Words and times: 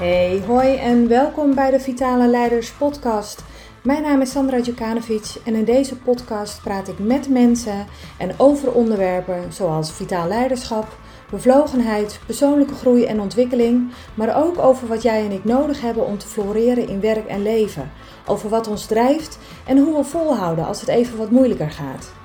Hey, 0.00 0.42
hoi 0.46 0.76
en 0.76 1.08
welkom 1.08 1.54
bij 1.54 1.70
de 1.70 1.80
Vitale 1.80 2.26
Leiders 2.26 2.72
podcast. 2.72 3.44
Mijn 3.82 4.02
naam 4.02 4.20
is 4.20 4.30
Sandra 4.30 4.60
Djukanovic 4.60 5.34
en 5.44 5.54
in 5.54 5.64
deze 5.64 5.96
podcast 5.96 6.62
praat 6.62 6.88
ik 6.88 6.98
met 6.98 7.28
mensen 7.28 7.86
en 8.18 8.34
over 8.38 8.72
onderwerpen 8.72 9.52
zoals 9.52 9.92
vitaal 9.92 10.28
leiderschap, 10.28 10.98
bevlogenheid, 11.30 12.20
persoonlijke 12.26 12.74
groei 12.74 13.04
en 13.04 13.20
ontwikkeling, 13.20 13.92
maar 14.14 14.42
ook 14.44 14.58
over 14.58 14.88
wat 14.88 15.02
jij 15.02 15.24
en 15.24 15.32
ik 15.32 15.44
nodig 15.44 15.80
hebben 15.80 16.06
om 16.06 16.18
te 16.18 16.26
floreren 16.26 16.88
in 16.88 17.00
werk 17.00 17.26
en 17.26 17.42
leven, 17.42 17.90
over 18.26 18.48
wat 18.48 18.68
ons 18.68 18.86
drijft 18.86 19.38
en 19.66 19.78
hoe 19.78 19.96
we 19.96 20.04
volhouden 20.04 20.66
als 20.66 20.80
het 20.80 20.88
even 20.88 21.18
wat 21.18 21.30
moeilijker 21.30 21.70
gaat. 21.70 22.19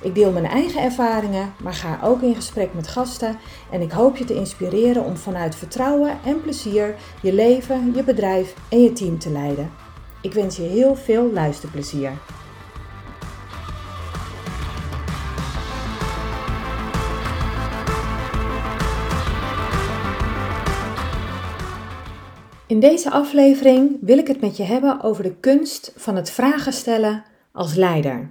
Ik 0.00 0.14
deel 0.14 0.32
mijn 0.32 0.46
eigen 0.46 0.82
ervaringen, 0.82 1.52
maar 1.62 1.74
ga 1.74 1.98
ook 2.02 2.22
in 2.22 2.34
gesprek 2.34 2.74
met 2.74 2.88
gasten 2.88 3.38
en 3.70 3.80
ik 3.80 3.92
hoop 3.92 4.16
je 4.16 4.24
te 4.24 4.34
inspireren 4.34 5.04
om 5.04 5.16
vanuit 5.16 5.54
vertrouwen 5.54 6.18
en 6.24 6.40
plezier 6.40 6.94
je 7.22 7.32
leven, 7.32 7.92
je 7.94 8.04
bedrijf 8.04 8.54
en 8.68 8.82
je 8.82 8.92
team 8.92 9.18
te 9.18 9.30
leiden. 9.30 9.70
Ik 10.22 10.32
wens 10.32 10.56
je 10.56 10.62
heel 10.62 10.96
veel 10.96 11.32
luisterplezier. 11.32 12.12
In 22.66 22.80
deze 22.80 23.10
aflevering 23.10 23.96
wil 24.00 24.18
ik 24.18 24.26
het 24.26 24.40
met 24.40 24.56
je 24.56 24.62
hebben 24.62 25.02
over 25.02 25.22
de 25.22 25.34
kunst 25.34 25.92
van 25.96 26.16
het 26.16 26.30
vragen 26.30 26.72
stellen 26.72 27.24
als 27.52 27.74
leider. 27.74 28.26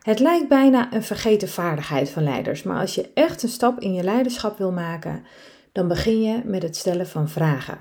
Het 0.00 0.18
lijkt 0.18 0.48
bijna 0.48 0.92
een 0.92 1.02
vergeten 1.02 1.48
vaardigheid 1.48 2.10
van 2.10 2.22
leiders, 2.22 2.62
maar 2.62 2.80
als 2.80 2.94
je 2.94 3.10
echt 3.14 3.42
een 3.42 3.48
stap 3.48 3.80
in 3.80 3.94
je 3.94 4.02
leiderschap 4.02 4.58
wil 4.58 4.72
maken, 4.72 5.24
dan 5.72 5.88
begin 5.88 6.22
je 6.22 6.40
met 6.44 6.62
het 6.62 6.76
stellen 6.76 7.06
van 7.06 7.28
vragen. 7.28 7.78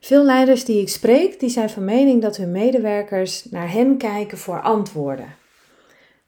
Veel 0.00 0.24
leiders 0.24 0.64
die 0.64 0.80
ik 0.80 0.88
spreek, 0.88 1.40
die 1.40 1.48
zijn 1.48 1.70
van 1.70 1.84
mening 1.84 2.22
dat 2.22 2.36
hun 2.36 2.50
medewerkers 2.50 3.44
naar 3.44 3.72
hen 3.72 3.96
kijken 3.96 4.38
voor 4.38 4.62
antwoorden. 4.62 5.34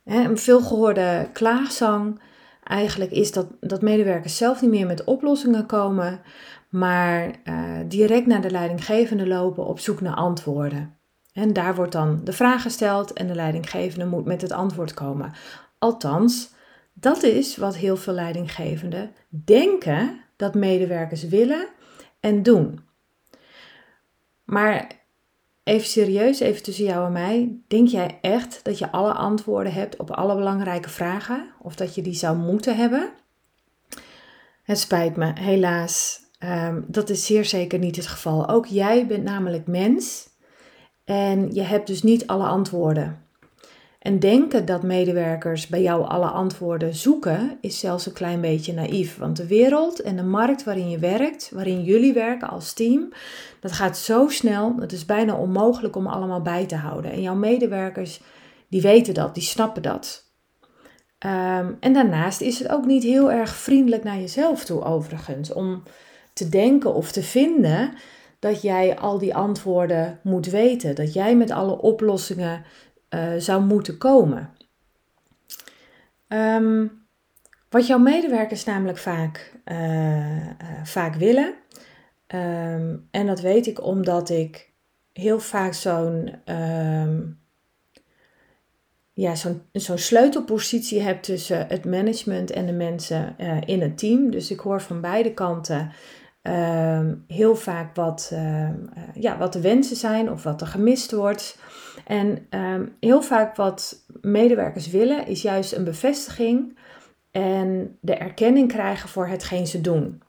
Een 0.05 0.39
veelgehoorde 0.39 1.29
klaagzang 1.33 2.21
eigenlijk 2.65 3.11
is 3.11 3.33
dat, 3.33 3.47
dat 3.61 3.83
medewerkers 3.83 4.37
zelf 4.37 4.61
niet 4.61 4.71
meer 4.71 4.87
met 4.87 5.05
oplossingen 5.05 5.67
komen, 5.67 6.21
maar 6.69 7.31
uh, 7.45 7.79
direct 7.89 8.27
naar 8.27 8.41
de 8.41 8.51
leidinggevende 8.51 9.27
lopen 9.27 9.67
op 9.67 9.79
zoek 9.79 10.01
naar 10.01 10.15
antwoorden. 10.15 11.00
En 11.41 11.53
daar 11.53 11.75
wordt 11.75 11.93
dan 11.93 12.21
de 12.25 12.33
vraag 12.33 12.63
gesteld 12.63 13.13
en 13.13 13.27
de 13.27 13.35
leidinggevende 13.35 14.07
moet 14.07 14.25
met 14.25 14.43
het 14.43 14.53
antwoord 14.53 14.95
komen. 14.95 15.33
Althans, 15.79 16.51
dat 16.93 17.23
is 17.23 17.57
wat 17.57 17.77
heel 17.77 17.97
veel 17.97 18.13
leidinggevenden 18.13 19.11
denken 19.29 20.21
dat 20.37 20.55
medewerkers 20.55 21.23
willen 21.23 21.69
en 22.21 22.43
doen. 22.43 22.81
Maar 24.45 24.87
even 25.65 25.87
serieus, 25.87 26.41
even 26.41 26.63
tussen 26.63 26.85
jou 26.85 27.07
en 27.07 27.13
mij, 27.13 27.59
denk 27.69 27.89
jij 27.89 28.19
echt 28.21 28.61
dat 28.63 28.79
je 28.79 28.93
alle 28.93 29.13
antwoorden 29.13 29.73
hebt 29.73 29.97
op 29.97 30.11
alle 30.11 30.35
belangrijke 30.35 30.89
vragen? 30.89 31.51
Of 31.63 31.75
dat 31.75 31.95
je 31.95 32.03
die 32.03 32.15
zou 32.15 32.37
moeten 32.37 32.77
hebben? 32.77 33.11
Het 34.63 34.79
spijt 34.79 35.17
me, 35.17 35.33
helaas. 35.35 36.21
Um, 36.45 36.85
dat 36.89 37.11
is 37.11 37.27
zeer 37.27 37.45
zeker 37.45 37.79
niet 37.79 37.97
het 37.97 38.07
geval. 38.07 38.49
Ook 38.49 38.67
jij 38.67 39.07
bent 39.07 39.25
namelijk 39.25 39.67
mens 39.67 40.30
en 41.11 41.55
je 41.55 41.63
hebt 41.63 41.87
dus 41.87 42.03
niet 42.03 42.27
alle 42.27 42.45
antwoorden. 42.45 43.25
En 43.99 44.19
denken 44.19 44.67
dat 44.67 44.83
medewerkers 44.83 45.67
bij 45.67 45.83
jou 45.83 46.09
alle 46.09 46.27
antwoorden 46.27 46.95
zoeken, 46.95 47.59
is 47.61 47.79
zelfs 47.79 48.07
een 48.07 48.13
klein 48.13 48.41
beetje 48.41 48.73
naïef. 48.73 49.19
Want 49.19 49.37
de 49.37 49.47
wereld 49.47 50.01
en 50.01 50.17
de 50.17 50.23
markt 50.23 50.65
waarin 50.65 50.91
je 50.91 50.99
werkt, 50.99 51.51
waarin 51.55 51.85
jullie 51.85 52.13
werken 52.13 52.49
als 52.49 52.73
team, 52.73 53.09
dat 53.61 53.73
gaat 53.73 53.99
zo 53.99 54.29
snel, 54.29 54.75
het 54.81 54.93
is 54.93 55.05
bijna 55.07 55.35
onmogelijk 55.35 55.97
om 55.97 56.07
allemaal 56.07 56.43
bij 56.43 56.67
te 56.67 56.77
houden. 56.77 57.11
En 57.11 57.23
jouw 57.23 57.35
medewerkers, 57.35 58.21
die 58.69 58.83
weten 58.83 59.15
dat, 59.15 59.35
die 59.35 59.43
snappen 59.43 59.83
dat. 59.83 60.25
Um, 61.27 61.77
en 61.81 61.93
daarnaast 61.93 62.41
is 62.41 62.59
het 62.59 62.69
ook 62.69 62.85
niet 62.85 63.03
heel 63.03 63.31
erg 63.31 63.55
vriendelijk 63.55 64.05
naar 64.05 64.19
jezelf 64.19 64.65
toe, 64.65 64.85
overigens, 64.85 65.53
om 65.53 65.83
te 66.33 66.49
denken 66.49 66.95
of 66.95 67.13
te 67.13 67.23
vinden 67.23 67.93
dat 68.41 68.63
jij 68.63 68.99
al 68.99 69.19
die 69.19 69.35
antwoorden 69.35 70.19
moet 70.23 70.47
weten, 70.47 70.95
dat 70.95 71.13
jij 71.13 71.37
met 71.37 71.51
alle 71.51 71.81
oplossingen 71.81 72.63
uh, 73.11 73.35
zou 73.39 73.63
moeten 73.63 73.99
komen. 73.99 74.51
Um, 76.29 77.05
wat 77.69 77.87
jouw 77.87 77.99
medewerkers 77.99 78.65
namelijk 78.65 78.99
vaak, 78.99 79.53
uh, 79.65 80.37
uh, 80.37 80.53
vaak 80.85 81.15
willen, 81.15 81.55
um, 82.27 83.09
en 83.11 83.27
dat 83.27 83.41
weet 83.41 83.67
ik 83.67 83.85
omdat 83.85 84.31
ik 84.31 84.71
heel 85.13 85.41
vaak 85.41 85.75
zo'n 85.75 86.35
um, 86.55 87.39
ja, 89.13 89.35
zo'n 89.35 89.63
zo'n 89.73 89.99
sleutelpositie 89.99 91.01
heb 91.01 91.23
tussen 91.23 91.67
het 91.69 91.85
management 91.85 92.51
en 92.51 92.67
de 92.67 92.73
mensen 92.73 93.37
in 93.67 93.81
het 93.81 93.99
team. 93.99 94.31
Dus 94.31 94.51
ik 94.51 94.61
hoor 94.61 94.81
van 94.81 95.01
beide 95.01 95.35
kanten 95.35 95.93
um, 96.43 97.25
heel 97.27 97.57
vaak 97.57 97.97
wat, 97.97 98.31
uh, 98.33 98.69
ja, 99.15 99.39
wat 99.39 99.53
de 99.53 99.61
wensen 99.61 99.97
zijn 99.97 100.31
of 100.31 100.43
wat 100.43 100.61
er 100.61 100.67
gemist 100.67 101.13
wordt. 101.13 101.59
En 102.07 102.47
um, 102.51 102.97
heel 103.01 103.23
vaak 103.23 103.57
wat 103.57 104.05
medewerkers 104.21 104.91
willen 104.91 105.27
is 105.27 105.43
juist 105.43 105.73
een 105.73 105.85
bevestiging 105.85 106.79
en 107.31 107.99
de 108.01 108.15
erkenning 108.15 108.69
krijgen 108.69 109.09
voor 109.09 109.27
hetgeen 109.27 109.67
ze 109.67 109.81
doen. 109.81 110.23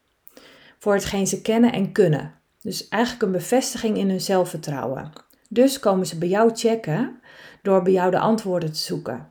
Voor 0.80 0.94
hetgeen 0.94 1.28
ze 1.28 1.42
kennen 1.42 1.72
en 1.72 1.92
kunnen. 1.92 2.34
Dus 2.62 2.88
eigenlijk 2.88 3.24
een 3.24 3.32
bevestiging 3.32 3.98
in 3.98 4.10
hun 4.10 4.22
zelfvertrouwen. 4.22 5.12
Dus 5.50 5.80
komen 5.80 6.06
ze 6.06 6.18
bij 6.18 6.28
jou 6.28 6.52
checken 6.54 7.20
door 7.62 7.82
bij 7.82 7.92
jou 7.92 8.12
de 8.12 8.20
antwoorden 8.20 8.72
te 8.72 8.80
zoeken. 8.80 9.28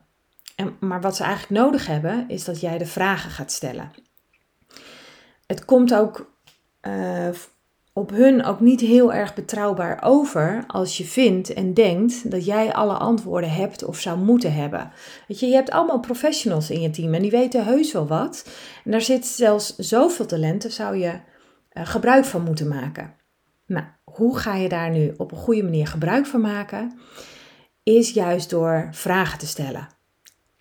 En, 0.55 0.75
maar 0.79 1.01
wat 1.01 1.15
ze 1.15 1.23
eigenlijk 1.23 1.63
nodig 1.63 1.87
hebben 1.87 2.29
is 2.29 2.43
dat 2.43 2.59
jij 2.59 2.77
de 2.77 2.85
vragen 2.85 3.31
gaat 3.31 3.51
stellen. 3.51 3.91
Het 5.47 5.65
komt 5.65 5.93
ook 5.93 6.30
uh, 6.87 7.29
op 7.93 8.09
hun 8.09 8.43
ook 8.43 8.59
niet 8.59 8.81
heel 8.81 9.13
erg 9.13 9.33
betrouwbaar 9.33 9.99
over 10.03 10.63
als 10.67 10.97
je 10.97 11.03
vindt 11.03 11.53
en 11.53 11.73
denkt 11.73 12.31
dat 12.31 12.45
jij 12.45 12.73
alle 12.73 12.93
antwoorden 12.93 13.51
hebt 13.51 13.83
of 13.83 13.99
zou 13.99 14.17
moeten 14.19 14.53
hebben. 14.53 14.91
Weet 15.27 15.39
je, 15.39 15.47
je 15.47 15.53
hebt 15.53 15.71
allemaal 15.71 15.99
professionals 15.99 16.69
in 16.69 16.81
je 16.81 16.89
team 16.89 17.13
en 17.13 17.21
die 17.21 17.31
weten 17.31 17.65
heus 17.65 17.91
wel 17.91 18.07
wat. 18.07 18.49
En 18.83 18.91
daar 18.91 19.01
zit 19.01 19.25
zelfs 19.25 19.75
zoveel 19.75 20.25
talenten, 20.25 20.71
zou 20.71 20.97
je 20.97 21.11
uh, 21.73 21.85
gebruik 21.85 22.25
van 22.25 22.43
moeten 22.43 22.67
maken. 22.67 23.13
Nou, 23.65 23.85
hoe 24.03 24.37
ga 24.37 24.55
je 24.55 24.69
daar 24.69 24.89
nu 24.89 25.13
op 25.17 25.31
een 25.31 25.37
goede 25.37 25.63
manier 25.63 25.87
gebruik 25.87 26.25
van 26.25 26.41
maken? 26.41 26.99
Is 27.83 28.09
juist 28.09 28.49
door 28.49 28.87
vragen 28.91 29.39
te 29.39 29.47
stellen. 29.47 29.87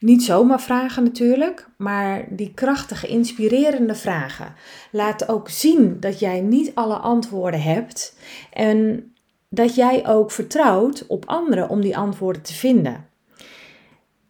Niet 0.00 0.22
zomaar 0.22 0.60
vragen 0.60 1.02
natuurlijk, 1.02 1.68
maar 1.76 2.24
die 2.30 2.54
krachtige, 2.54 3.06
inspirerende 3.06 3.94
vragen. 3.94 4.54
Laat 4.92 5.28
ook 5.28 5.48
zien 5.48 5.96
dat 6.00 6.18
jij 6.18 6.40
niet 6.40 6.74
alle 6.74 6.94
antwoorden 6.94 7.62
hebt 7.62 8.16
en 8.52 9.12
dat 9.48 9.74
jij 9.74 10.06
ook 10.06 10.30
vertrouwt 10.30 11.06
op 11.06 11.24
anderen 11.26 11.68
om 11.68 11.80
die 11.80 11.96
antwoorden 11.96 12.42
te 12.42 12.54
vinden. 12.54 13.08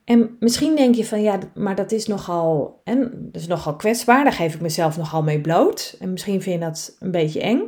En 0.05 0.37
misschien 0.41 0.77
denk 0.77 0.95
je 0.95 1.05
van 1.05 1.23
ja, 1.23 1.39
maar 1.55 1.75
dat 1.75 1.93
is 1.93 2.07
nogal, 2.07 2.81
en 2.85 3.29
dat 3.33 3.41
is 3.41 3.47
nogal 3.47 3.77
kwetsbaar, 3.77 4.25
daar 4.25 4.33
geef 4.33 4.55
ik 4.55 4.61
mezelf 4.61 4.97
nogal 4.97 5.23
mee 5.23 5.41
bloot. 5.41 5.97
En 6.01 6.11
misschien 6.11 6.43
vind 6.43 6.61
je 6.61 6.67
dat 6.67 6.97
een 7.01 7.11
beetje 7.11 7.41
eng. 7.41 7.61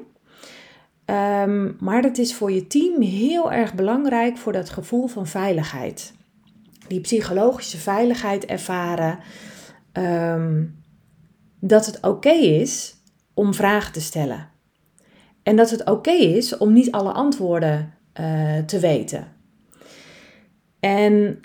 Um, 1.07 1.77
maar 1.81 2.03
dat 2.03 2.19
is 2.19 2.35
voor 2.35 2.53
je 2.53 2.67
team 2.67 3.03
heel 3.03 3.53
erg 3.53 3.75
belangrijk 3.75 4.37
voor 4.37 4.53
dat 4.53 4.71
gevoel 4.71 5.07
van 5.07 5.27
veiligheid 5.27 6.13
die 6.93 7.01
psychologische 7.01 7.79
veiligheid 7.79 8.45
ervaren. 8.45 9.19
Ehm, 9.93 10.65
dat 11.61 11.87
het 11.87 12.03
oké 12.03 12.31
is 12.33 12.95
om 13.35 13.55
vragen 13.55 13.93
te 13.93 14.01
stellen. 14.01 14.49
En 15.43 15.57
dat 15.57 15.71
het 15.71 15.85
oké 15.85 16.11
is 16.11 16.57
om 16.57 16.73
niet 16.73 16.93
alle 16.93 17.13
antwoorden 17.13 17.95
uh, 18.21 18.59
te 18.59 18.79
weten. 18.79 19.33
En 20.81 21.41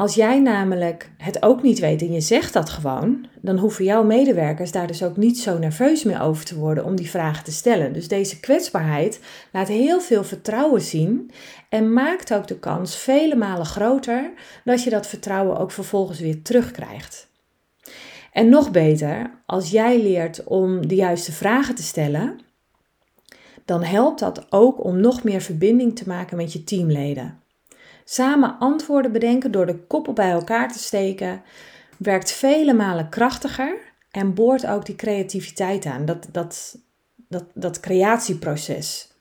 als 0.00 0.14
jij 0.14 0.40
namelijk 0.40 1.10
het 1.16 1.42
ook 1.42 1.62
niet 1.62 1.78
weet 1.78 2.00
en 2.00 2.12
je 2.12 2.20
zegt 2.20 2.52
dat 2.52 2.70
gewoon, 2.70 3.26
dan 3.40 3.58
hoeven 3.58 3.84
jouw 3.84 4.04
medewerkers 4.04 4.72
daar 4.72 4.86
dus 4.86 5.02
ook 5.02 5.16
niet 5.16 5.38
zo 5.38 5.58
nerveus 5.58 6.04
mee 6.04 6.20
over 6.20 6.44
te 6.44 6.58
worden 6.58 6.84
om 6.84 6.96
die 6.96 7.10
vragen 7.10 7.44
te 7.44 7.52
stellen. 7.52 7.92
Dus 7.92 8.08
deze 8.08 8.40
kwetsbaarheid 8.40 9.20
laat 9.52 9.68
heel 9.68 10.00
veel 10.00 10.24
vertrouwen 10.24 10.80
zien 10.80 11.30
en 11.68 11.92
maakt 11.92 12.34
ook 12.34 12.46
de 12.46 12.58
kans 12.58 12.96
vele 12.96 13.36
malen 13.36 13.66
groter 13.66 14.32
dat 14.64 14.82
je 14.82 14.90
dat 14.90 15.06
vertrouwen 15.06 15.58
ook 15.58 15.70
vervolgens 15.70 16.20
weer 16.20 16.42
terugkrijgt. 16.42 17.28
En 18.32 18.48
nog 18.48 18.70
beter, 18.70 19.30
als 19.46 19.70
jij 19.70 20.02
leert 20.02 20.44
om 20.44 20.86
de 20.86 20.94
juiste 20.94 21.32
vragen 21.32 21.74
te 21.74 21.82
stellen, 21.82 22.38
dan 23.64 23.82
helpt 23.82 24.20
dat 24.20 24.46
ook 24.52 24.84
om 24.84 25.00
nog 25.00 25.24
meer 25.24 25.40
verbinding 25.40 25.96
te 25.96 26.04
maken 26.06 26.36
met 26.36 26.52
je 26.52 26.64
teamleden. 26.64 27.40
Samen 28.12 28.58
antwoorden 28.58 29.12
bedenken 29.12 29.52
door 29.52 29.66
de 29.66 29.78
koppel 29.86 30.12
bij 30.12 30.30
elkaar 30.30 30.72
te 30.72 30.78
steken 30.78 31.42
werkt 31.98 32.32
vele 32.32 32.72
malen 32.72 33.08
krachtiger 33.08 33.78
en 34.10 34.34
boort 34.34 34.66
ook 34.66 34.86
die 34.86 34.94
creativiteit 34.94 35.86
aan. 35.86 36.04
Dat, 36.04 36.28
dat, 36.32 36.78
dat, 37.28 37.44
dat 37.54 37.80
creatieproces. 37.80 39.12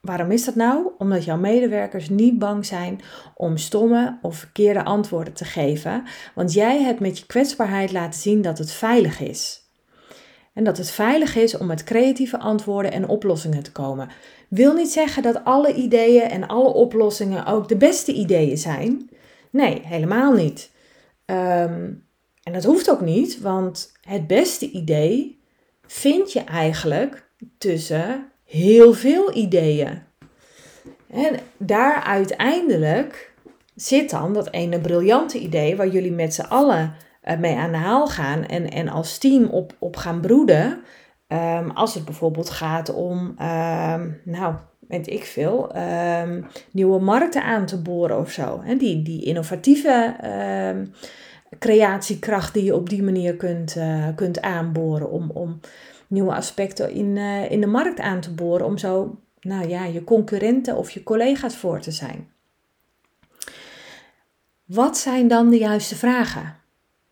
Waarom 0.00 0.30
is 0.30 0.44
dat 0.44 0.54
nou? 0.54 0.90
Omdat 0.98 1.24
jouw 1.24 1.36
medewerkers 1.36 2.08
niet 2.08 2.38
bang 2.38 2.66
zijn 2.66 3.00
om 3.34 3.56
stomme 3.56 4.18
of 4.22 4.36
verkeerde 4.36 4.84
antwoorden 4.84 5.34
te 5.34 5.44
geven, 5.44 6.04
want 6.34 6.52
jij 6.52 6.82
hebt 6.82 7.00
met 7.00 7.18
je 7.18 7.26
kwetsbaarheid 7.26 7.92
laten 7.92 8.20
zien 8.20 8.42
dat 8.42 8.58
het 8.58 8.72
veilig 8.72 9.20
is. 9.20 9.69
En 10.52 10.64
dat 10.64 10.78
het 10.78 10.90
veilig 10.90 11.36
is 11.36 11.56
om 11.56 11.66
met 11.66 11.84
creatieve 11.84 12.38
antwoorden 12.38 12.92
en 12.92 13.08
oplossingen 13.08 13.62
te 13.62 13.72
komen. 13.72 14.08
Wil 14.48 14.74
niet 14.74 14.92
zeggen 14.92 15.22
dat 15.22 15.44
alle 15.44 15.74
ideeën 15.74 16.22
en 16.22 16.46
alle 16.46 16.72
oplossingen 16.72 17.46
ook 17.46 17.68
de 17.68 17.76
beste 17.76 18.12
ideeën 18.12 18.58
zijn. 18.58 19.10
Nee, 19.50 19.80
helemaal 19.84 20.32
niet. 20.32 20.70
Ehm, 21.24 21.92
en 22.42 22.52
dat 22.52 22.64
hoeft 22.64 22.90
ook 22.90 23.00
niet, 23.00 23.40
want 23.40 23.92
het 24.00 24.26
beste 24.26 24.70
idee 24.70 25.40
vind 25.86 26.32
je 26.32 26.40
eigenlijk 26.40 27.28
tussen 27.58 28.30
heel 28.44 28.94
veel 28.94 29.34
ideeën. 29.34 30.02
En 31.10 31.38
daar 31.56 32.02
uiteindelijk 32.02 33.32
zit 33.74 34.10
dan 34.10 34.34
dat 34.34 34.50
ene 34.50 34.80
briljante 34.80 35.38
idee 35.38 35.76
waar 35.76 35.88
jullie 35.88 36.12
met 36.12 36.34
z'n 36.34 36.40
allen 36.40 36.94
mee 37.38 37.56
aan 37.56 37.72
de 37.72 37.78
haal 37.78 38.06
gaan 38.06 38.46
en, 38.46 38.70
en 38.70 38.88
als 38.88 39.18
team 39.18 39.44
op, 39.44 39.74
op 39.78 39.96
gaan 39.96 40.20
broeden. 40.20 40.82
Ehm, 41.26 41.70
als 41.70 41.94
het 41.94 42.04
bijvoorbeeld 42.04 42.50
gaat 42.50 42.94
om, 42.94 43.18
um, 43.18 44.20
nou, 44.24 44.54
weet 44.88 45.06
ik 45.06 45.24
veel, 45.24 45.76
um, 45.76 46.46
nieuwe 46.72 47.00
markten 47.00 47.42
aan 47.42 47.66
te 47.66 47.82
boren 47.82 48.18
of 48.18 48.30
zo. 48.30 48.60
Hè? 48.62 48.76
Die, 48.76 49.02
die 49.02 49.24
innovatieve 49.24 50.16
creatiekracht 51.58 52.54
die 52.54 52.64
je 52.64 52.74
op 52.74 52.88
die 52.88 53.02
manier 53.02 53.36
kunt, 53.36 53.76
uh, 53.76 54.08
kunt 54.14 54.40
aanboren 54.40 55.10
om, 55.10 55.30
om 55.30 55.60
nieuwe 56.06 56.34
aspecten 56.34 56.90
in, 56.92 57.16
uh, 57.16 57.50
in 57.50 57.60
de 57.60 57.66
markt 57.66 58.00
aan 58.00 58.20
te 58.20 58.34
boren. 58.34 58.66
Om 58.66 58.78
zo, 58.78 59.18
nou 59.40 59.68
ja, 59.68 59.84
je 59.84 60.04
concurrenten 60.04 60.76
of 60.76 60.90
je 60.90 61.02
collega's 61.02 61.56
voor 61.56 61.80
te 61.80 61.90
zijn. 61.90 62.28
Wat 64.64 64.98
zijn 64.98 65.28
dan 65.28 65.50
de 65.50 65.58
juiste 65.58 65.96
vragen? 65.96 66.59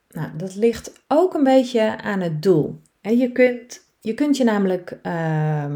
Nou, 0.09 0.29
dat 0.37 0.55
ligt 0.55 0.93
ook 1.09 1.35
een 1.35 1.45
beetje 1.45 2.03
aan 2.03 2.21
het 2.21 2.43
doel. 2.43 2.81
je, 3.01 3.33
kunt, 3.33 3.81
je 4.01 4.15
kunt 4.15 4.37
je 4.37 4.45
namelijk 4.45 4.99
uh, 5.03 5.75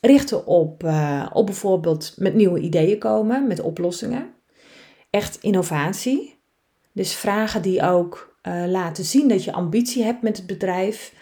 richten 0.00 0.46
op, 0.46 0.84
uh, 0.84 1.26
op 1.32 1.46
bijvoorbeeld 1.46 2.14
met 2.16 2.34
nieuwe 2.34 2.60
ideeën 2.60 2.98
komen, 2.98 3.46
met 3.46 3.60
oplossingen. 3.60 4.34
Echt 5.10 5.38
innovatie. 5.42 6.38
Dus 6.92 7.14
vragen 7.14 7.62
die 7.62 7.82
ook 7.82 8.36
uh, 8.42 8.64
laten 8.66 9.04
zien 9.04 9.28
dat 9.28 9.44
je 9.44 9.52
ambitie 9.52 10.04
hebt 10.04 10.22
met 10.22 10.36
het 10.36 10.46
bedrijf. 10.46 11.14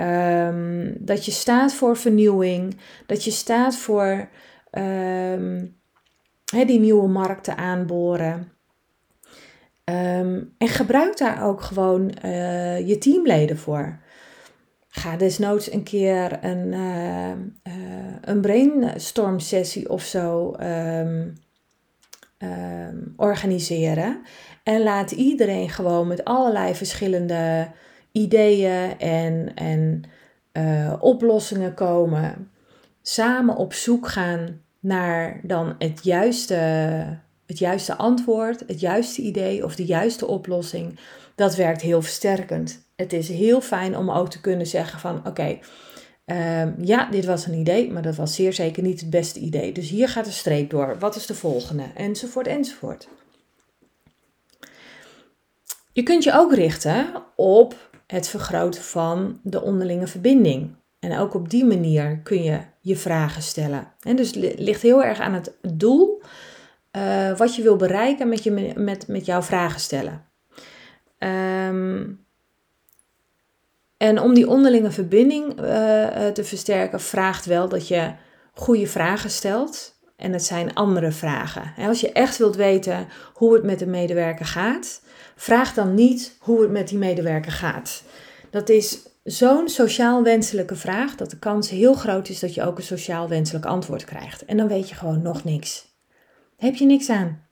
Um, 0.00 0.96
dat 0.98 1.24
je 1.24 1.30
staat 1.30 1.74
voor 1.74 1.96
vernieuwing. 1.96 2.76
Dat 3.06 3.24
je 3.24 3.30
staat 3.30 3.76
voor 3.76 4.28
um, 4.78 5.76
die 6.44 6.80
nieuwe 6.80 7.08
markten 7.08 7.56
aanboren. 7.56 8.52
Um, 9.90 10.54
en 10.58 10.68
gebruik 10.68 11.18
daar 11.18 11.42
ook 11.42 11.62
gewoon 11.62 12.14
uh, 12.24 12.88
je 12.88 12.98
teamleden 12.98 13.58
voor. 13.58 13.98
Ga 14.88 15.16
desnoods 15.16 15.72
een 15.72 15.82
keer 15.82 16.44
een, 16.44 16.72
uh, 16.72 17.30
uh, 17.30 18.14
een 18.20 18.40
brainstorm 18.40 19.38
sessie 19.38 19.90
of 19.90 20.02
zo 20.02 20.56
um, 20.60 21.32
um, 22.38 23.12
organiseren. 23.16 24.22
En 24.62 24.82
laat 24.82 25.10
iedereen 25.10 25.68
gewoon 25.68 26.06
met 26.06 26.24
allerlei 26.24 26.74
verschillende 26.74 27.68
ideeën 28.12 28.98
en, 28.98 29.54
en 29.54 30.02
oplossingen 31.00 31.74
komen. 31.74 32.50
Samen 33.02 33.56
op 33.56 33.72
zoek 33.72 34.08
gaan 34.08 34.60
naar 34.80 35.40
dan 35.42 35.74
het 35.78 36.04
juiste 36.04 36.58
het 37.46 37.58
juiste 37.58 37.96
antwoord, 37.96 38.62
het 38.66 38.80
juiste 38.80 39.22
idee 39.22 39.64
of 39.64 39.74
de 39.74 39.84
juiste 39.84 40.26
oplossing, 40.26 40.98
dat 41.34 41.56
werkt 41.56 41.80
heel 41.80 42.02
versterkend. 42.02 42.82
Het 42.96 43.12
is 43.12 43.28
heel 43.28 43.60
fijn 43.60 43.96
om 43.96 44.10
ook 44.10 44.30
te 44.30 44.40
kunnen 44.40 44.66
zeggen 44.66 45.00
van 45.00 45.26
oké, 45.26 45.58
ehm, 46.24 46.72
ja, 46.80 47.10
dit 47.10 47.24
was 47.24 47.46
een 47.46 47.58
idee, 47.58 47.92
maar 47.92 48.02
dat 48.02 48.16
was 48.16 48.34
zeer 48.34 48.52
zeker 48.52 48.82
niet 48.82 49.00
het 49.00 49.10
beste 49.10 49.40
idee. 49.40 49.72
Dus 49.72 49.88
hier 49.88 50.08
gaat 50.08 50.24
de 50.24 50.30
streep 50.30 50.70
door. 50.70 50.96
Wat 50.98 51.16
is 51.16 51.26
de 51.26 51.34
volgende? 51.34 51.84
Enzovoort, 51.94 52.46
enzovoort. 52.46 53.08
Je 55.92 56.02
kunt 56.02 56.24
je 56.24 56.32
ook 56.32 56.54
richten 56.54 57.06
op 57.36 57.90
het 58.06 58.28
vergroten 58.28 58.82
van 58.82 59.40
de 59.42 59.62
onderlinge 59.62 60.06
verbinding. 60.06 60.74
En 60.98 61.18
ook 61.18 61.34
op 61.34 61.50
die 61.50 61.64
manier 61.64 62.20
kun 62.22 62.42
je 62.42 62.60
je 62.80 62.96
vragen 62.96 63.42
stellen. 63.42 63.92
En 64.00 64.16
dus 64.16 64.34
het 64.34 64.58
ligt 64.58 64.82
heel 64.82 65.04
erg 65.04 65.20
aan 65.20 65.34
het 65.34 65.52
doel 65.74 66.22
uh, 66.96 67.36
wat 67.36 67.56
je 67.56 67.62
wil 67.62 67.76
bereiken 67.76 68.28
met, 68.28 68.42
je, 68.42 68.74
met, 68.76 69.08
met 69.08 69.26
jouw 69.26 69.42
vragen 69.42 69.80
stellen. 69.80 70.24
Um, 71.18 72.26
en 73.96 74.20
om 74.20 74.34
die 74.34 74.48
onderlinge 74.48 74.90
verbinding 74.90 75.48
uh, 75.50 75.56
te 76.26 76.44
versterken, 76.44 77.00
vraagt 77.00 77.46
wel 77.46 77.68
dat 77.68 77.88
je 77.88 78.12
goede 78.52 78.86
vragen 78.86 79.30
stelt. 79.30 79.92
En 80.16 80.32
het 80.32 80.44
zijn 80.44 80.74
andere 80.74 81.12
vragen. 81.12 81.72
Als 81.78 82.00
je 82.00 82.12
echt 82.12 82.38
wilt 82.38 82.56
weten 82.56 83.08
hoe 83.32 83.54
het 83.54 83.62
met 83.62 83.78
de 83.78 83.86
medewerker 83.86 84.46
gaat, 84.46 85.02
vraag 85.36 85.74
dan 85.74 85.94
niet 85.94 86.36
hoe 86.40 86.62
het 86.62 86.70
met 86.70 86.88
die 86.88 86.98
medewerker 86.98 87.52
gaat. 87.52 88.02
Dat 88.50 88.68
is 88.68 89.02
zo'n 89.24 89.68
sociaal 89.68 90.22
wenselijke 90.22 90.76
vraag 90.76 91.14
dat 91.14 91.30
de 91.30 91.38
kans 91.38 91.70
heel 91.70 91.94
groot 91.94 92.28
is 92.28 92.40
dat 92.40 92.54
je 92.54 92.62
ook 92.62 92.78
een 92.78 92.84
sociaal 92.84 93.28
wenselijk 93.28 93.64
antwoord 93.64 94.04
krijgt. 94.04 94.44
En 94.44 94.56
dan 94.56 94.68
weet 94.68 94.88
je 94.88 94.94
gewoon 94.94 95.22
nog 95.22 95.44
niks 95.44 95.93
heb 96.64 96.74
je 96.74 96.86
niks 96.86 97.10
aan. 97.10 97.42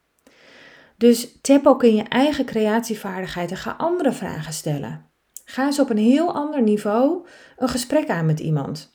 Dus 0.97 1.41
tap 1.41 1.67
ook 1.67 1.82
in 1.82 1.94
je 1.94 2.03
eigen 2.03 2.44
creatievaardigheid 2.44 3.50
en 3.50 3.56
ga 3.56 3.75
andere 3.79 4.12
vragen 4.12 4.53
stellen. 4.53 5.11
Ga 5.44 5.64
eens 5.64 5.81
op 5.81 5.91
een 5.91 5.99
heel 5.99 6.35
ander 6.35 6.62
niveau 6.62 7.26
een 7.56 7.69
gesprek 7.69 8.09
aan 8.09 8.26
met 8.26 8.41
iemand. 8.41 8.93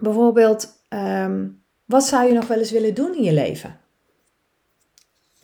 Bijvoorbeeld, 0.00 0.84
ehm, 0.88 1.48
wat 1.84 2.04
zou 2.04 2.26
je 2.26 2.32
nog 2.32 2.46
wel 2.46 2.58
eens 2.58 2.70
willen 2.70 2.94
doen 2.94 3.16
in 3.16 3.22
je 3.22 3.32
leven? 3.32 3.80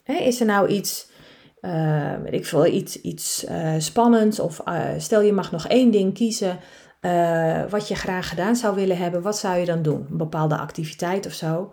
is 0.05 0.41
er 0.41 0.47
nou 0.47 0.69
iets, 0.69 1.11
uh, 1.61 2.15
weet 2.23 2.33
ik 2.33 2.47
veel, 2.47 2.67
iets, 2.67 3.01
iets 3.01 3.45
uh, 3.45 3.75
spannends? 3.79 4.41
Of 4.41 4.61
uh, 4.69 4.89
stel 4.99 5.21
je 5.21 5.33
mag 5.33 5.53
nog 5.53 5.69
één 5.69 5.91
ding 5.91 6.15
kiezen 6.15 6.59
wat 7.69 7.89
je 7.89 7.95
graag 7.95 8.29
gedaan 8.29 8.57
zou 8.57 8.75
willen 8.75 8.97
hebben. 8.97 9.23
Wat 9.23 9.39
zou 9.39 9.59
je 9.59 9.65
dan 9.65 9.83
doen? 9.83 10.07
Een 10.11 10.17
bepaalde 10.17 10.57
activiteit 10.57 11.27
of 11.27 11.33
zo. 11.33 11.71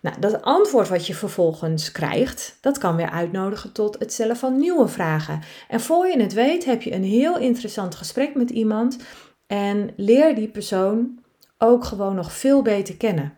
Nou, 0.00 0.20
dat 0.20 0.42
antwoord 0.42 0.88
wat 0.88 1.06
je 1.06 1.14
vervolgens 1.14 1.92
krijgt, 1.92 2.58
dat 2.60 2.78
kan 2.78 2.96
weer 2.96 3.10
uitnodigen 3.10 3.72
tot 3.72 3.98
het 3.98 4.12
stellen 4.12 4.36
van 4.36 4.58
nieuwe 4.58 4.88
vragen. 4.88 5.40
En 5.68 5.80
voor 5.80 6.06
je 6.06 6.20
het 6.20 6.32
weet, 6.32 6.64
heb 6.64 6.82
je 6.82 6.92
een 6.92 7.04
heel 7.04 7.38
interessant 7.38 7.94
gesprek 7.94 8.34
met 8.34 8.50
iemand 8.50 8.98
en 9.46 9.90
leer 9.96 10.34
die 10.34 10.48
persoon 10.48 11.18
ook 11.58 11.84
gewoon 11.84 12.14
nog 12.14 12.32
veel 12.32 12.62
beter 12.62 12.96
kennen. 12.96 13.34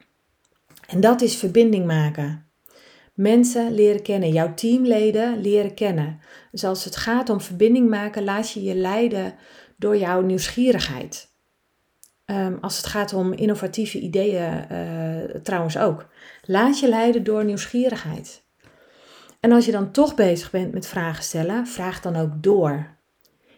En 0.87 1.01
dat 1.01 1.21
is 1.21 1.37
verbinding 1.37 1.87
maken. 1.87 2.47
Mensen 3.15 3.75
leren 3.75 4.03
kennen, 4.03 4.33
jouw 4.33 4.55
teamleden 4.55 5.41
leren 5.41 5.75
kennen. 5.75 6.21
Dus 6.51 6.65
als 6.65 6.85
het 6.85 6.97
gaat 6.97 7.31
om 7.31 7.41
verbinding 7.41 7.89
maken, 7.89 8.25
laat 8.25 8.51
je 8.51 8.63
je 8.63 8.75
leiden 8.75 9.35
door 9.77 9.97
jouw 9.97 10.21
nieuwsgierigheid. 10.21 11.31
Um, 12.27 12.59
als 12.61 12.77
het 12.77 12.87
gaat 12.87 13.13
om 13.13 13.33
innovatieve 13.33 13.99
ideeën, 13.99 14.67
uh, 14.73 15.41
trouwens 15.43 15.79
ook. 15.79 16.09
Laat 16.47 16.79
je 16.79 16.89
leiden 16.89 17.25
door 17.25 17.45
nieuwsgierigheid. 17.45 18.43
En 19.41 19.53
als 19.53 19.65
je 19.65 19.73
dan 19.73 19.91
toch 19.91 20.15
bezig 20.15 20.51
bent 20.51 20.73
met 20.73 20.87
vragen 20.87 21.25
stellen, 21.25 21.67
vraag 21.67 22.01
dan 22.01 22.17
ook 22.17 22.31
door. 22.43 22.87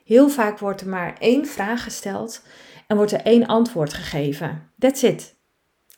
Heel 0.05 0.29
vaak 0.29 0.59
wordt 0.59 0.81
er 0.81 0.89
maar 0.89 1.17
één 1.19 1.47
vraag 1.47 1.83
gesteld 1.83 2.43
en 2.87 2.97
wordt 2.97 3.13
er 3.13 3.21
één 3.21 3.47
antwoord 3.47 3.93
gegeven. 3.93 4.71
That's 4.79 5.03
it. 5.03 5.35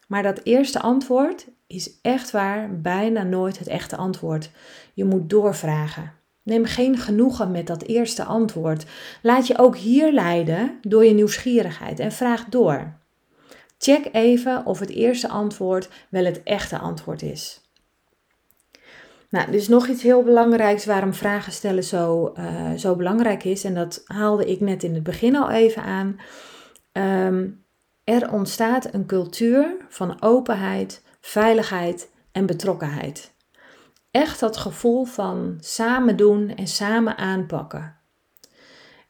Maar 0.09 0.23
dat 0.23 0.41
eerste 0.43 0.81
antwoord 0.81 1.47
is 1.67 2.01
echt 2.03 2.31
waar 2.31 2.81
bijna 2.81 3.23
nooit 3.23 3.59
het 3.59 3.69
echte 3.69 3.97
antwoord. 3.97 4.51
Je 4.95 5.05
moet 5.05 5.31
doorvragen. 5.31 6.13
Neem 6.43 6.65
geen 6.65 6.97
genoegen 6.99 7.51
met 7.51 7.67
dat 7.67 7.83
eerste 7.83 8.25
antwoord. 8.25 8.87
Laat 9.23 9.47
je 9.47 9.59
ook 9.59 9.77
hier 9.77 10.13
leiden 10.13 10.79
door 10.81 11.05
je 11.05 11.15
nieuwsgierigheid 11.15 11.99
en 11.99 12.13
vraag 12.13 12.45
door. 12.45 12.99
Check 13.79 14.09
even 14.13 14.67
of 14.67 14.79
het 14.79 14.91
eerste 14.91 15.29
antwoord 15.29 15.89
wel 16.09 16.25
het 16.25 16.43
echte 16.43 16.79
antwoord 16.79 17.23
is. 17.23 17.61
Nou, 19.31 19.51
dus 19.51 19.69
nog 19.69 19.87
iets 19.87 20.03
heel 20.03 20.23
belangrijks 20.23 20.85
waarom 20.85 21.15
vragen 21.15 21.53
stellen 21.53 21.85
zo, 21.85 22.33
uh, 22.39 22.73
zo 22.73 22.97
belangrijk 22.97 23.45
is. 23.45 23.65
En 23.65 23.75
dat 23.75 24.03
haalde 24.05 24.51
ik 24.51 24.61
net 24.61 24.83
in 24.83 24.95
het 24.95 25.03
begin 25.03 25.37
al 25.37 25.51
even 25.51 25.83
aan. 25.83 26.17
Um, 26.93 27.65
er 28.05 28.33
ontstaat 28.33 28.95
een 28.95 29.07
cultuur 29.07 29.77
van 29.89 30.23
openheid, 30.23 31.03
veiligheid 31.21 32.11
en 32.33 32.47
betrokkenheid. 32.47 33.35
Echt 34.11 34.41
dat 34.41 34.57
gevoel 34.57 35.05
van 35.05 35.57
samen 35.61 36.17
doen 36.17 36.55
en 36.55 36.67
samen 36.67 37.17
aanpakken. 37.17 37.97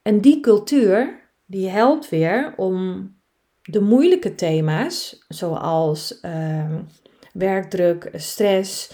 En 0.02 0.20
die 0.20 0.40
cultuur, 0.40 1.20
die 1.44 1.68
helpt 1.68 2.08
weer 2.08 2.54
om 2.56 3.11
de 3.66 3.80
moeilijke 3.80 4.35
thema's, 4.35 5.25
zoals 5.28 6.20
ehm, 6.20 6.80
werkdruk, 7.32 8.11
stress, 8.14 8.90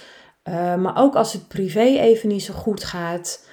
uh, 0.49 0.75
maar 0.76 0.97
ook 0.97 1.14
als 1.14 1.33
het 1.33 1.49
privé 1.49 1.81
even 1.81 2.29
niet 2.29 2.43
zo 2.43 2.55
goed 2.55 2.85
gaat, 2.85 3.49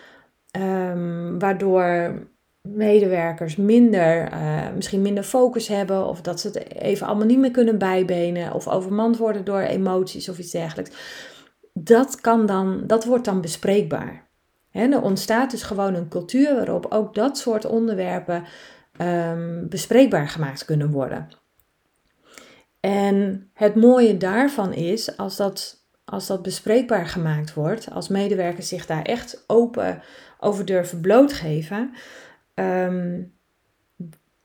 um, 0.57 1.39
waardoor 1.39 2.13
medewerkers 2.61 3.55
minder, 3.55 4.33
uh, 4.33 4.69
misschien 4.75 5.01
minder 5.01 5.23
focus 5.23 5.67
hebben 5.67 6.07
of 6.07 6.21
dat 6.21 6.39
ze 6.39 6.47
het 6.47 6.73
even 6.73 7.07
allemaal 7.07 7.25
niet 7.25 7.39
meer 7.39 7.51
kunnen 7.51 7.77
bijbenen 7.77 8.53
of 8.53 8.67
overmand 8.67 9.17
worden 9.17 9.45
door 9.45 9.59
emoties 9.59 10.29
of 10.29 10.37
iets 10.37 10.51
dergelijks. 10.51 10.91
Dat, 11.73 12.21
kan 12.21 12.45
dan, 12.45 12.83
dat 12.87 13.05
wordt 13.05 13.25
dan 13.25 13.41
bespreekbaar. 13.41 14.27
Er 14.71 15.01
ontstaat 15.01 15.51
dus 15.51 15.63
gewoon 15.63 15.93
een 15.93 16.09
cultuur 16.09 16.55
waarop 16.55 16.85
ook 16.89 17.15
dat 17.15 17.37
soort 17.37 17.65
onderwerpen 17.65 18.43
um, 19.01 19.69
bespreekbaar 19.69 20.27
gemaakt 20.27 20.65
kunnen 20.65 20.91
worden. 20.91 21.27
En 22.79 23.49
het 23.53 23.75
mooie 23.75 24.17
daarvan 24.17 24.73
is, 24.73 25.17
als 25.17 25.35
dat, 25.35 25.85
als 26.05 26.27
dat 26.27 26.41
bespreekbaar 26.41 27.07
gemaakt 27.07 27.53
wordt, 27.53 27.91
als 27.91 28.07
medewerkers 28.07 28.67
zich 28.67 28.85
daar 28.85 29.03
echt 29.03 29.43
open 29.47 30.01
over 30.39 30.65
durven 30.65 31.01
blootgeven, 31.01 31.93
um, 32.53 33.33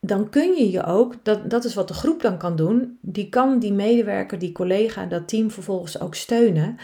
dan 0.00 0.28
kun 0.28 0.54
je 0.54 0.70
je 0.70 0.84
ook, 0.84 1.24
dat, 1.24 1.50
dat 1.50 1.64
is 1.64 1.74
wat 1.74 1.88
de 1.88 1.94
groep 1.94 2.22
dan 2.22 2.38
kan 2.38 2.56
doen, 2.56 2.98
die 3.00 3.28
kan 3.28 3.58
die 3.58 3.72
medewerker, 3.72 4.38
die 4.38 4.52
collega, 4.52 5.06
dat 5.06 5.28
team 5.28 5.50
vervolgens 5.50 6.00
ook 6.00 6.14
steunen. 6.14 6.76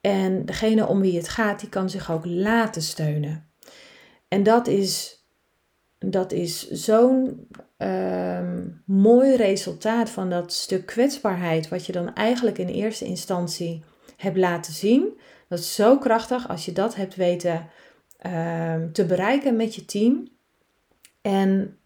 En 0.00 0.44
degene 0.46 0.86
om 0.86 1.00
wie 1.00 1.16
het 1.16 1.28
gaat, 1.28 1.60
die 1.60 1.68
kan 1.68 1.90
zich 1.90 2.10
ook 2.10 2.24
laten 2.24 2.82
steunen. 2.82 3.48
En 4.28 4.42
dat 4.42 4.66
is, 4.66 5.19
dat 6.06 6.32
is 6.32 6.70
zo'n 6.70 7.48
um, 7.78 8.82
mooi 8.86 9.36
resultaat 9.36 10.10
van 10.10 10.30
dat 10.30 10.52
stuk 10.52 10.86
kwetsbaarheid, 10.86 11.68
wat 11.68 11.86
je 11.86 11.92
dan 11.92 12.14
eigenlijk 12.14 12.58
in 12.58 12.68
eerste 12.68 13.04
instantie 13.04 13.84
hebt 14.16 14.36
laten 14.36 14.72
zien. 14.72 15.18
Dat 15.48 15.58
is 15.58 15.74
zo 15.74 15.98
krachtig 15.98 16.48
als 16.48 16.64
je 16.64 16.72
dat 16.72 16.94
hebt 16.94 17.14
weten 17.14 17.68
um, 18.26 18.92
te 18.92 19.04
bereiken 19.06 19.56
met 19.56 19.74
je 19.74 19.84
team. 19.84 20.28
En 21.22 21.78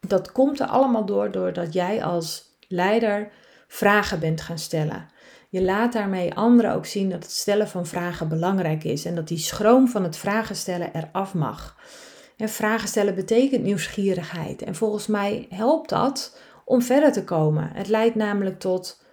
dat 0.00 0.32
komt 0.32 0.60
er 0.60 0.66
allemaal 0.66 1.04
door 1.04 1.30
doordat 1.30 1.72
jij 1.72 2.04
als 2.04 2.56
leider 2.68 3.30
vragen 3.68 4.20
bent 4.20 4.40
gaan 4.40 4.58
stellen. 4.58 5.08
Je 5.48 5.62
laat 5.62 5.92
daarmee 5.92 6.34
anderen 6.34 6.74
ook 6.74 6.86
zien 6.86 7.10
dat 7.10 7.22
het 7.22 7.32
stellen 7.32 7.68
van 7.68 7.86
vragen 7.86 8.28
belangrijk 8.28 8.84
is 8.84 9.04
en 9.04 9.14
dat 9.14 9.28
die 9.28 9.38
schroom 9.38 9.88
van 9.88 10.02
het 10.02 10.16
vragen 10.16 10.56
stellen 10.56 10.94
eraf 10.94 11.34
mag. 11.34 11.76
En 12.40 12.48
vragen 12.48 12.88
stellen 12.88 13.14
betekent 13.14 13.62
nieuwsgierigheid 13.62 14.62
en 14.62 14.74
volgens 14.74 15.06
mij 15.06 15.46
helpt 15.50 15.88
dat 15.88 16.38
om 16.64 16.82
verder 16.82 17.12
te 17.12 17.24
komen. 17.24 17.70
Het 17.72 17.88
leidt 17.88 18.14
namelijk 18.14 18.58
tot 18.58 19.04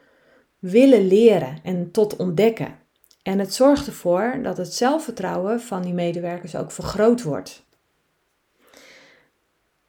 willen 0.60 1.08
leren 1.08 1.60
en 1.64 1.92
tot 1.92 2.16
ontdekken. 2.16 2.76
En 3.24 3.40
het 3.40 3.54
zorgt 3.54 3.88
ervoor 3.88 4.40
dat 4.44 4.58
het 4.58 4.74
zelfvertrouwen 4.74 5.62
van 5.62 5.82
die 5.82 5.94
medewerkers 5.94 6.56
ook 6.56 6.72
vergroot 6.72 7.24
wordt. 7.24 7.66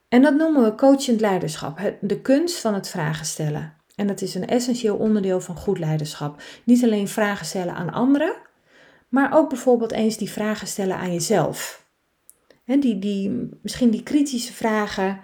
En 0.08 0.22
dat 0.22 0.34
noemen 0.34 0.64
we 0.64 0.74
coachend 0.74 1.20
leiderschap, 1.20 1.80
de 2.00 2.20
kunst 2.20 2.58
van 2.58 2.74
het 2.74 2.88
vragen 2.88 3.26
stellen. 3.26 3.74
En 3.94 4.06
dat 4.06 4.20
is 4.20 4.34
een 4.34 4.46
essentieel 4.46 4.96
onderdeel 4.96 5.40
van 5.40 5.56
goed 5.56 5.78
leiderschap. 5.78 6.42
Niet 6.64 6.84
alleen 6.84 7.08
vragen 7.08 7.46
stellen 7.46 7.74
aan 7.74 7.92
anderen, 7.92 8.36
maar 9.08 9.36
ook 9.36 9.48
bijvoorbeeld 9.48 9.92
eens 9.92 10.16
die 10.16 10.30
vragen 10.30 10.66
stellen 10.66 10.96
aan 10.96 11.12
jezelf. 11.12 11.86
Die, 12.80 12.98
die, 12.98 13.48
misschien 13.62 13.90
die 13.90 14.02
kritische 14.02 14.52
vragen 14.52 15.20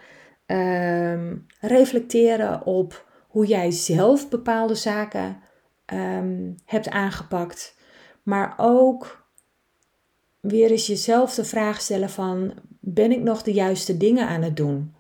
ehm, 0.47 1.37
reflecteren 1.61 2.67
op 2.67 3.11
hoe 3.29 3.47
jij 3.47 3.71
zelf 3.71 4.29
bepaalde 4.29 4.75
zaken 4.75 5.41
ehm, 5.85 6.53
hebt 6.65 6.89
aangepakt. 6.89 7.77
Maar 8.23 8.55
ook 8.57 9.27
weer 10.41 10.71
eens 10.71 10.87
jezelf 10.87 11.35
de 11.35 11.45
vraag 11.45 11.81
stellen 11.81 12.11
van 12.11 12.55
ben 12.81 13.13
ik 13.13 13.21
nog 13.21 13.43
de 13.43 13.53
juiste 13.53 13.97
dingen 13.97 14.29
aan 14.29 14.43
het 14.43 14.57
doen? 14.57 14.95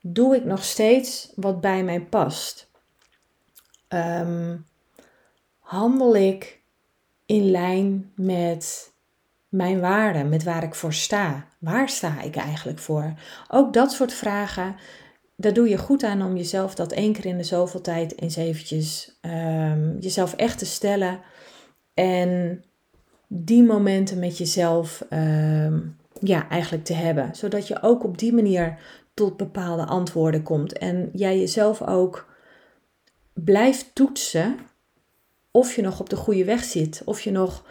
Doe 0.00 0.36
ik 0.36 0.44
nog 0.44 0.64
steeds 0.64 1.32
wat 1.36 1.60
bij 1.60 1.84
mij 1.84 2.00
past? 2.00 2.70
um, 3.90 4.66
handel 5.58 6.16
ik 6.16 6.60
in 7.26 7.50
lijn 7.50 8.12
met 8.14 8.89
mijn 9.50 9.80
waarden, 9.80 10.28
met 10.28 10.42
waar 10.42 10.62
ik 10.62 10.74
voor 10.74 10.92
sta? 10.92 11.46
Waar 11.58 11.88
sta 11.88 12.22
ik 12.22 12.36
eigenlijk 12.36 12.78
voor? 12.78 13.12
Ook 13.48 13.72
dat 13.72 13.92
soort 13.92 14.12
vragen, 14.12 14.76
daar 15.36 15.52
doe 15.52 15.68
je 15.68 15.78
goed 15.78 16.02
aan 16.02 16.22
om 16.22 16.36
jezelf 16.36 16.74
dat 16.74 16.92
één 16.92 17.12
keer 17.12 17.26
in 17.26 17.36
de 17.36 17.44
zoveel 17.44 17.80
tijd 17.80 18.20
eens 18.20 18.36
eventjes 18.36 19.18
um, 19.22 19.96
jezelf 19.98 20.34
echt 20.34 20.58
te 20.58 20.66
stellen. 20.66 21.20
En 21.94 22.62
die 23.26 23.62
momenten 23.62 24.18
met 24.18 24.38
jezelf 24.38 25.04
um, 25.10 25.96
ja, 26.20 26.48
eigenlijk 26.48 26.84
te 26.84 26.92
hebben. 26.92 27.34
Zodat 27.34 27.68
je 27.68 27.82
ook 27.82 28.04
op 28.04 28.18
die 28.18 28.32
manier 28.32 28.78
tot 29.14 29.36
bepaalde 29.36 29.84
antwoorden 29.84 30.42
komt. 30.42 30.78
En 30.78 31.10
jij 31.12 31.38
jezelf 31.38 31.82
ook 31.82 32.28
blijf 33.32 33.90
toetsen 33.92 34.58
of 35.50 35.76
je 35.76 35.82
nog 35.82 36.00
op 36.00 36.08
de 36.08 36.16
goede 36.16 36.44
weg 36.44 36.64
zit. 36.64 37.02
Of 37.04 37.20
je 37.20 37.30
nog 37.30 37.64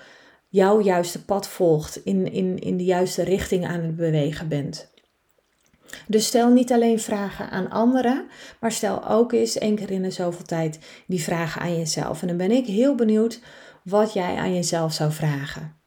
jouw 0.49 0.81
juiste 0.81 1.25
pad 1.25 1.47
volgt, 1.47 2.05
in, 2.05 2.31
in, 2.31 2.59
in 2.59 2.77
de 2.77 2.83
juiste 2.83 3.23
richting 3.23 3.67
aan 3.67 3.81
het 3.81 3.95
bewegen 3.95 4.47
bent. 4.47 4.91
Dus 6.07 6.25
stel 6.25 6.49
niet 6.49 6.71
alleen 6.71 6.99
vragen 6.99 7.49
aan 7.49 7.69
anderen, 7.69 8.27
maar 8.59 8.71
stel 8.71 9.07
ook 9.07 9.33
eens 9.33 9.57
één 9.57 9.75
keer 9.75 9.91
in 9.91 10.01
de 10.01 10.11
zoveel 10.11 10.45
tijd 10.45 10.79
die 11.07 11.23
vragen 11.23 11.61
aan 11.61 11.77
jezelf. 11.77 12.21
En 12.21 12.27
dan 12.27 12.37
ben 12.37 12.51
ik 12.51 12.65
heel 12.65 12.95
benieuwd 12.95 13.39
wat 13.83 14.13
jij 14.13 14.35
aan 14.35 14.53
jezelf 14.53 14.93
zou 14.93 15.11
vragen. 15.11 15.77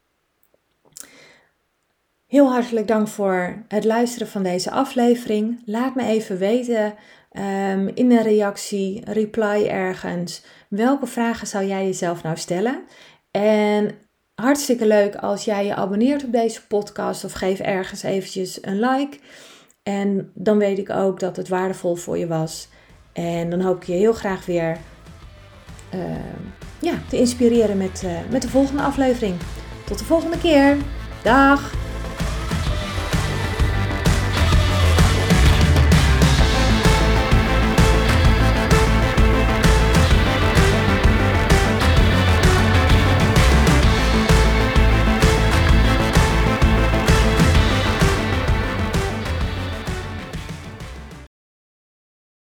Heel 2.27 2.51
hartelijk 2.51 2.87
dank 2.87 3.07
voor 3.07 3.63
het 3.67 3.83
luisteren 3.83 4.27
van 4.27 4.43
deze 4.43 4.71
aflevering. 4.71 5.61
Laat 5.65 5.95
me 5.95 6.03
even 6.03 6.37
weten 6.37 6.85
um, 7.31 7.87
in 7.87 8.11
een 8.11 8.21
reactie, 8.21 9.01
reply 9.11 9.65
ergens. 9.65 10.43
Welke 10.67 11.07
vragen 11.07 11.47
zou 11.47 11.65
jij 11.65 11.85
jezelf 11.85 12.23
nou 12.23 12.37
stellen? 12.37 12.83
En 13.31 13.91
hartstikke 14.43 14.87
leuk 14.87 15.15
als 15.15 15.45
jij 15.45 15.65
je 15.65 15.75
abonneert 15.75 16.23
op 16.23 16.31
deze 16.31 16.67
podcast 16.67 17.23
of 17.23 17.31
geef 17.31 17.59
ergens 17.59 18.03
eventjes 18.03 18.57
een 18.61 18.79
like. 18.79 19.17
En 19.83 20.31
dan 20.33 20.57
weet 20.57 20.77
ik 20.77 20.89
ook 20.89 21.19
dat 21.19 21.35
het 21.35 21.47
waardevol 21.47 21.95
voor 21.95 22.17
je 22.17 22.27
was. 22.27 22.67
En 23.13 23.49
dan 23.49 23.61
hoop 23.61 23.75
ik 23.75 23.87
je 23.87 23.93
heel 23.93 24.13
graag 24.13 24.45
weer 24.45 24.77
uh, 25.93 26.01
ja, 26.79 26.93
te 27.09 27.17
inspireren 27.17 27.77
met, 27.77 28.01
uh, 28.05 28.11
met 28.31 28.41
de 28.41 28.49
volgende 28.49 28.81
aflevering. 28.81 29.35
Tot 29.85 29.99
de 29.99 30.05
volgende 30.05 30.37
keer. 30.37 30.77
Dag! 31.23 31.82